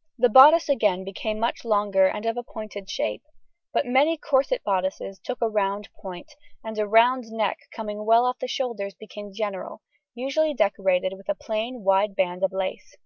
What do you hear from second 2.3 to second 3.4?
a pointed shape,